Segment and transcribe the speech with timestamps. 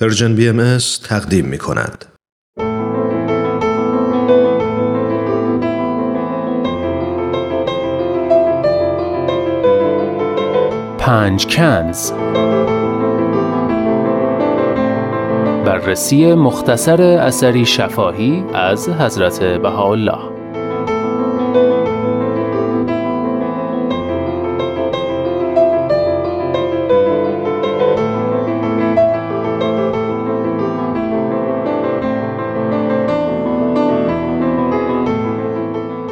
[0.00, 2.04] پرژن بی ام تقدیم می کند.
[10.98, 12.12] پنج کنز
[15.64, 20.38] بررسی مختصر اثری شفاهی از حضرت بهاءالله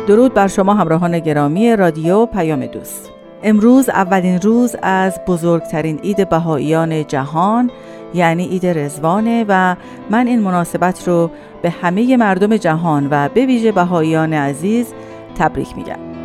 [0.06, 3.10] درود بر شما همراهان گرامی رادیو پیام دوست.
[3.42, 7.70] امروز اولین روز از بزرگترین عید بهاییان جهان
[8.14, 9.76] یعنی عید رزوانه و
[10.10, 11.30] من این مناسبت رو
[11.62, 14.94] به همه مردم جهان و به ویژه بهاییان عزیز
[15.38, 16.15] تبریک میگم.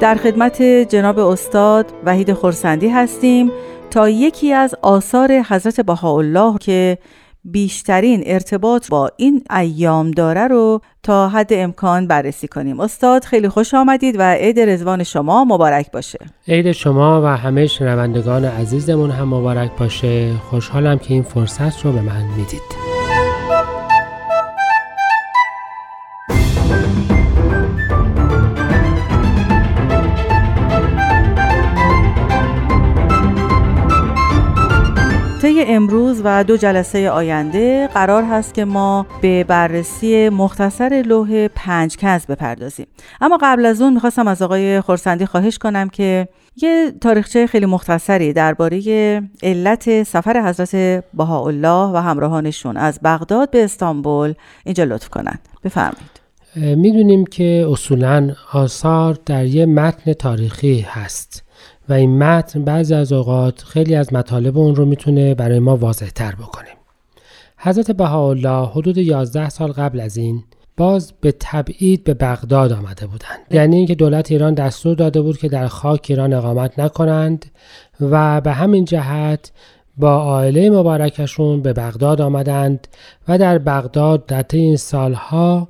[0.00, 3.50] در خدمت جناب استاد وحید خورسندی هستیم
[3.90, 6.98] تا یکی از آثار حضرت بهاءالله که
[7.44, 12.80] بیشترین ارتباط با این ایام داره رو تا حد امکان بررسی کنیم.
[12.80, 16.18] استاد خیلی خوش آمدید و عید رزوان شما مبارک باشه.
[16.48, 20.32] عید شما و همه شنوندگان عزیزمون هم مبارک باشه.
[20.50, 22.87] خوشحالم که این فرصت رو به من می‌دید.
[35.70, 42.26] امروز و دو جلسه آینده قرار هست که ما به بررسی مختصر لوح پنج کنز
[42.26, 42.86] بپردازیم.
[43.20, 48.32] اما قبل از اون می‌خواستم از آقای خورسندی خواهش کنم که یه تاریخچه خیلی مختصری
[48.32, 48.80] درباره
[49.42, 56.18] علت سفر حضرت بهاءالله و همراهانشون از بغداد به استانبول اینجا لطف کنند بفرمایید.
[56.56, 61.47] می‌دونیم که اصولا آثار در یه متن تاریخی هست.
[61.88, 66.08] و این متن بعضی از اوقات خیلی از مطالب اون رو می‌تونه برای ما واضح
[66.08, 66.74] تر بکنیم.
[67.58, 70.44] حضرت بهاءالله حدود 11 سال قبل از این
[70.76, 75.48] باز به تبعید به بغداد آمده بودند یعنی اینکه دولت ایران دستور داده بود که
[75.48, 77.46] در خاک ایران اقامت نکنند
[78.00, 79.52] و به همین جهت
[79.96, 82.88] با عائله مبارکشون به بغداد آمدند
[83.28, 85.68] و در بغداد در این سالها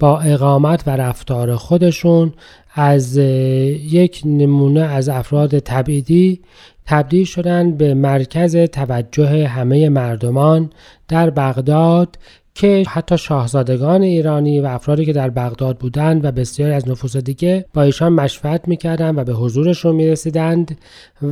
[0.00, 2.32] با اقامت و رفتار خودشون
[2.74, 6.40] از یک نمونه از افراد تبعیدی
[6.86, 10.70] تبدیل شدن به مرکز توجه همه مردمان
[11.08, 12.18] در بغداد
[12.54, 17.64] که حتی شاهزادگان ایرانی و افرادی که در بغداد بودند و بسیاری از نفوس دیگه
[17.74, 20.78] با ایشان مشفت می‌کردند و به حضورشون می‌رسیدند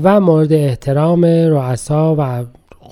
[0.03, 2.45] و مورد احترام رؤسا و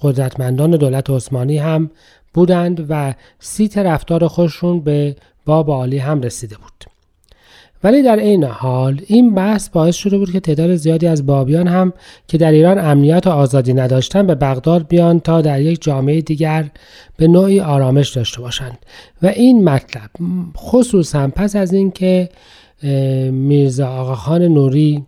[0.03, 1.91] قدرتمندان دولت عثمانی هم
[2.34, 6.96] بودند و سیت رفتار خودشون به باب عالی هم رسیده بود
[7.84, 11.92] ولی در این حال این بحث باعث شده بود که تعداد زیادی از بابیان هم
[12.28, 16.70] که در ایران امنیت و آزادی نداشتن به بغداد بیان تا در یک جامعه دیگر
[17.16, 18.78] به نوعی آرامش داشته باشند
[19.22, 20.10] و این مطلب
[20.56, 22.28] خصوصا پس از اینکه
[23.30, 25.06] میرزا آقاخان نوری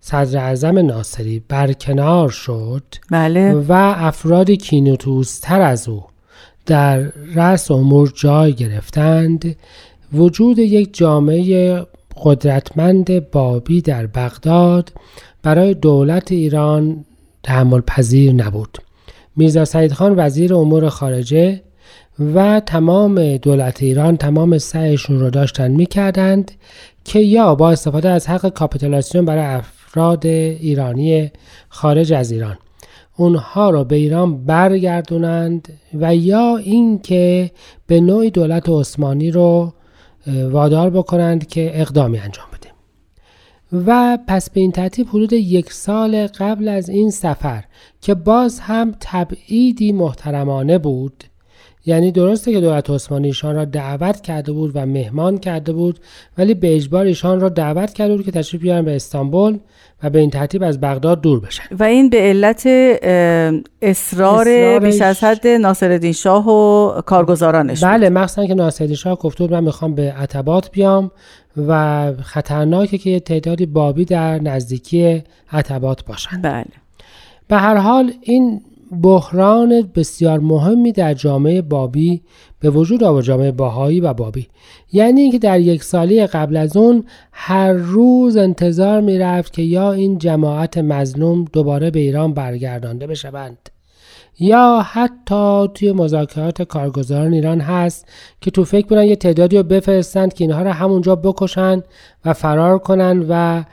[0.00, 3.52] صدر اعظم ناصری برکنار شد بله.
[3.52, 6.02] و افراد کینوتوستر از او
[6.66, 6.98] در
[7.34, 9.56] رأس امور جای گرفتند.
[10.12, 11.86] وجود یک جامعه
[12.22, 14.92] قدرتمند بابی در بغداد
[15.42, 17.04] برای دولت ایران
[17.42, 18.78] تحمل پذیر نبود.
[19.36, 21.60] میرزا سعید خان وزیر امور خارجه
[22.34, 26.50] و تمام دولت ایران تمام سعیشون رو داشتن می‌کردند
[27.04, 31.30] که یا با استفاده از حق کاپیتولاسیون برای افراد ایرانی
[31.68, 32.58] خارج از ایران
[33.16, 37.50] اونها رو به ایران برگردونند و یا اینکه
[37.86, 39.72] به نوعی دولت عثمانی رو
[40.26, 42.70] وادار بکنند که اقدامی انجام بده.
[43.86, 47.64] و پس به این ترتیب حدود یک سال قبل از این سفر
[48.00, 51.24] که باز هم تبعیدی محترمانه بود
[51.86, 55.98] یعنی درسته که دولت عثمانی ایشان را دعوت کرده بود و مهمان کرده بود
[56.38, 59.58] ولی به اجبار ایشان را دعوت کرده بود که تشریف بیارن به استانبول
[60.02, 61.64] و به این ترتیب از بغداد دور بشن.
[61.78, 62.66] و این به علت
[63.82, 69.52] اصرار بیش از حد ناصرالدین شاه و کارگزارانش بله مخصوصا که ناصرالدین شاه گفته بود
[69.52, 71.10] من می‌خوام به عتبات بیام
[71.68, 75.22] و خطرناکه که تعدادی بابی در نزدیکی
[75.52, 76.42] عتبات باشن.
[76.42, 76.64] بله.
[77.48, 78.60] به هر حال این
[79.02, 82.22] بحران بسیار مهمی در جامعه بابی
[82.60, 84.46] به وجود آورد جامعه باهایی و بابی.
[84.92, 89.92] یعنی اینکه در یک سالی قبل از اون هر روز انتظار می رفت که یا
[89.92, 93.70] این جماعت مظلوم دوباره به ایران برگردانده بشوند
[94.38, 98.08] یا حتی توی مذاکرات کارگزاران ایران هست
[98.40, 101.82] که تو فکر بودن یه تعدادی رو بفرستند که اینها رو همونجا بکشن
[102.24, 103.64] و فرار کنن و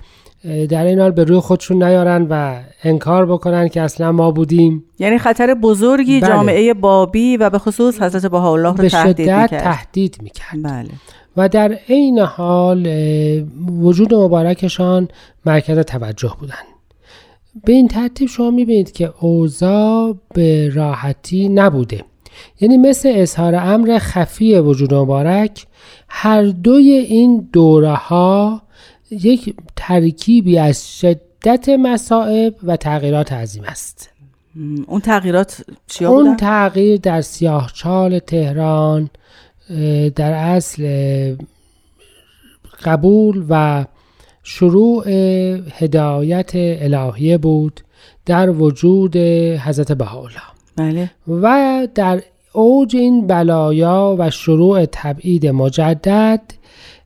[0.70, 4.84] در این حال به روی خودشون نیارن و انکار بکنن که اصلا ما بودیم.
[5.00, 6.30] یعنی خطر بزرگی بله.
[6.30, 9.64] جامعه بابی و به خصوص حضرت بهاءالله رو به تهدید شدت می‌کرد.
[9.64, 10.64] تهدید می‌کرد.
[10.64, 10.90] بله.
[11.38, 12.88] و در عین حال
[13.82, 15.08] وجود مبارکشان
[15.46, 16.66] مرکز توجه بودند
[17.66, 22.04] به این ترتیب شما می‌بینید که اوضاع به راحتی نبوده.
[22.62, 25.66] یعنی مثل اظهار امر خفی وجود مبارک
[26.10, 28.62] هر دوی این دوره ها
[29.24, 34.10] یک ترکیبی از شدت مصائب و تغییرات عظیم است
[34.88, 39.10] اون تغییرات چیا اون بودن؟ تغییر در سیاهچال تهران
[40.16, 41.36] در اصل
[42.84, 43.86] قبول و
[44.44, 45.04] شروع
[45.72, 47.82] هدایت الهیه بود
[48.26, 50.42] در وجود حضرت بهاءالله
[50.76, 51.12] بله.
[51.28, 52.22] و در
[52.54, 56.42] اوج این بلایا و شروع تبعید مجدد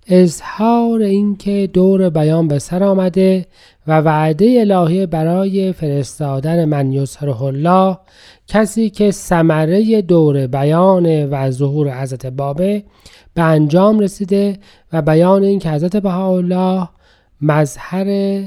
[0.09, 3.45] اظهار اینکه دور بیان به سر آمده
[3.87, 7.97] و وعده الهی برای فرستادن من یسره الله
[8.47, 12.83] کسی که ثمره دور بیان و ظهور حضرت بابه
[13.33, 14.59] به انجام رسیده
[14.93, 16.89] و بیان این که حضرت بهاءالله
[17.41, 18.41] مظهر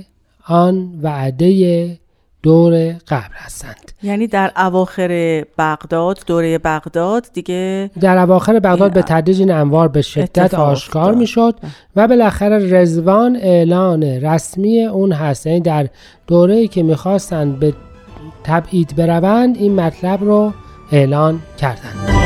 [0.46, 1.98] آن وعده
[2.42, 3.92] دور قبل هستند.
[4.02, 10.02] یعنی در اواخر بغداد دوره بغداد دیگه در اواخر بغداد به تدریج این انوار به
[10.02, 11.54] شدت آشکار می‌شد
[11.96, 15.46] و بالاخره رزوان اعلان رسمی اون هست.
[15.46, 15.88] یعنی در
[16.26, 17.74] دوره که می‌خواستند به
[18.44, 20.52] تبعید بروند این مطلب رو
[20.92, 22.19] اعلان کردند.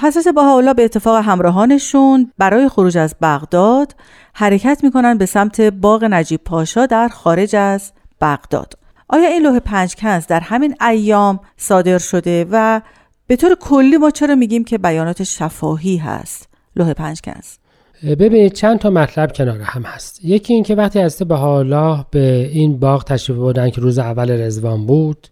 [0.00, 3.94] حضرت بهاءالله به اتفاق همراهانشون برای خروج از بغداد
[4.32, 8.74] حرکت می‌کنن به سمت باغ نجیب پاشا در خارج از بغداد.
[9.08, 12.80] آیا این لوح پنج کنز در همین ایام صادر شده و
[13.26, 17.56] به طور کلی ما چرا میگیم که بیانات شفاهی هست؟ لوح پنج کنز
[18.04, 20.24] ببینید چند تا مطلب کنار هم هست.
[20.24, 25.28] یکی اینکه وقتی حضرت بهاءالله به این باغ تشریف بردن که روز اول رزوان بود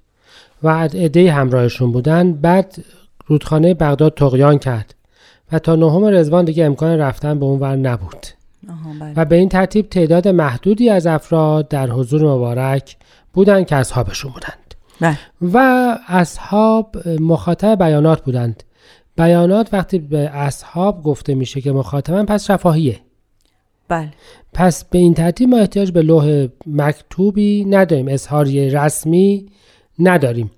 [0.62, 2.84] و عده همراهشون بودن بعد
[3.26, 4.94] رودخانه بغداد تقیان کرد
[5.52, 8.26] و تا نهم رزوان دیگه امکان رفتن به اون ور نبود.
[9.00, 9.12] بله.
[9.16, 12.96] و به این ترتیب تعداد محدودی از افراد در حضور مبارک
[13.32, 14.74] بودند که اصحابشون بودند.
[15.00, 15.18] بله.
[15.42, 15.58] و
[16.08, 18.62] اصحاب مخاطب بیانات بودند.
[19.16, 23.00] بیانات وقتی به اصحاب گفته میشه که مخاطبن پس شفاهیه.
[23.88, 24.10] بله.
[24.52, 28.08] پس به این ترتیب ما احتیاج به لوح مکتوبی نداریم.
[28.08, 29.46] اظهاری رسمی
[29.98, 30.50] نداریم.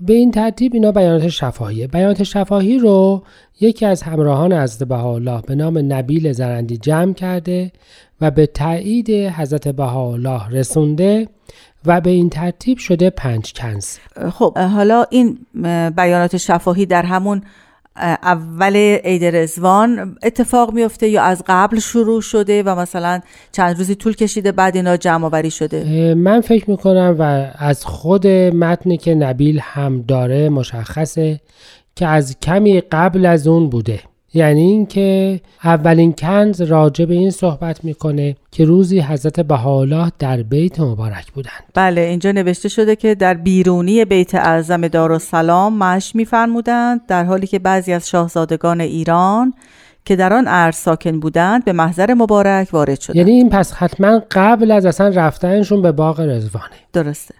[0.00, 1.86] به این ترتیب اینا بیانات شفاهیه.
[1.86, 3.22] بیانات شفاهی رو
[3.60, 7.72] یکی از همراهان حضرت بهاءالله به نام نبیل زرندی جمع کرده
[8.20, 11.28] و به تایید حضرت بهاءالله رسونده
[11.86, 13.98] و به این ترتیب شده پنج کنز
[14.32, 15.38] خب حالا این
[15.96, 17.42] بیانات شفاهی در همون
[18.22, 23.20] اول عید رزوان اتفاق میفته یا از قبل شروع شده و مثلا
[23.52, 28.26] چند روزی طول کشیده بعد اینا جمع آوری شده؟ من فکر می‌کنم و از خود
[28.26, 31.40] متنی که نبیل هم داره مشخصه
[31.96, 34.00] که از کمی قبل از اون بوده.
[34.34, 40.80] یعنی اینکه اولین کنز راجع به این صحبت می‌کنه که روزی حضرت بهاءالله در بیت
[40.80, 41.64] مبارک بودند.
[41.74, 47.58] بله اینجا نوشته شده که در بیرونی بیت اعظم دارالسلام مش میفرمودند در حالی که
[47.58, 49.54] بعضی از شاهزادگان ایران
[50.04, 53.16] که در آن عرض ساکن بودند به محضر مبارک وارد شدند.
[53.16, 57.34] یعنی این پس حتما قبل از اصلا رفتنشون به باغ رزوانه درسته.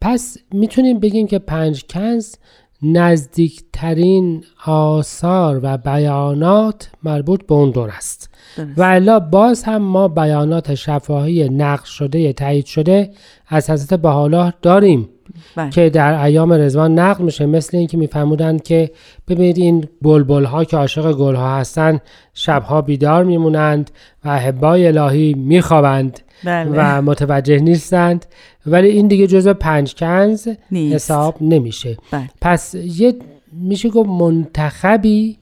[0.00, 2.34] پس می‌تونیم بگیم که پنج کنز
[2.82, 8.30] نزدیکترین آثار و بیانات مربوط به اون دور است.
[8.76, 13.10] و الا باز هم ما بیانات شفاهی نقش شده تایید شده
[13.48, 15.08] از حضرت بهاءالله داریم
[15.56, 15.70] بله.
[15.70, 17.46] که در ایام رضوان نقل میشه.
[17.46, 18.90] مثل اینکه میفرمودند که
[19.28, 22.00] ببینید این بلبل ها که عاشق گل ها هستند
[22.34, 23.90] شبها بیدار میمونند
[24.24, 26.20] و احبای الهی میخوابند.
[26.44, 26.70] بله.
[26.74, 28.26] و متوجه نیستند
[28.66, 30.94] ولی این دیگه جزو پنج کنز نیست.
[30.94, 32.30] حساب نمیشه بله.
[32.40, 33.14] پس یه
[33.52, 35.38] میشه گفت منتخبی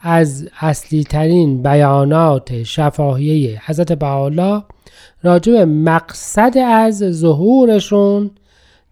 [0.00, 4.62] از اصلی ترین بیانات شفاهیه حضرت بهاءالله
[5.22, 8.30] راجع به مقصد از ظهورشون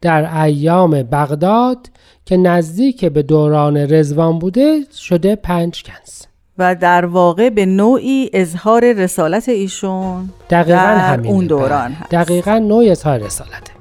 [0.00, 1.78] در ایام بغداد
[2.25, 6.32] که نزدیک به دوران رزوان بوده شده پنج کنز
[6.62, 11.35] و در واقع به نوعی اظهار رسالت ایشون دقیقا در همینه.
[11.35, 11.97] اون دوران بله.
[11.97, 12.11] هست.
[12.11, 13.72] دقیقا نوع اظهار رسالته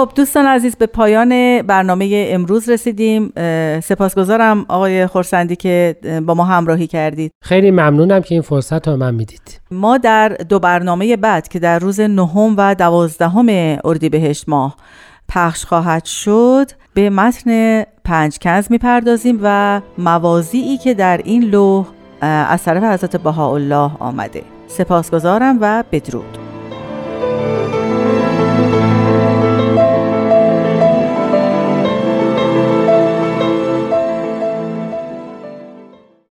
[0.00, 3.32] خب دوستان عزیز به پایان برنامه امروز رسیدیم.
[3.80, 7.32] سپاسگزارم آقای خورسندی که با ما همراهی کردید.
[7.44, 9.60] خیلی ممنونم که این فرصت رو من می‌دید.
[9.70, 14.76] ما در دو برنامه بعد که در روز نهم و دوازدهم اردیبهشت ماه
[15.28, 21.86] پخش خواهد شد به متن پنج کنز می‌پردازیم و موازیی که در این لوح
[22.20, 24.42] از طرف حضرت بهاءالله آمده.
[24.68, 26.49] سپاسگزارم و بدرود.